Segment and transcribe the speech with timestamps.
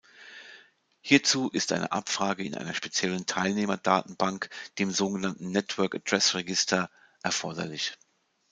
[1.01, 6.89] Hierzu ist eine Abfrage in einer speziellen Teilnehmer-Datenbank, dem sogenannten Network Address Register,
[7.21, 7.93] erforderlich.